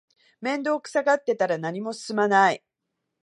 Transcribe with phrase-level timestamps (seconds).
[0.41, 2.63] 面倒くさがってたら何も進まない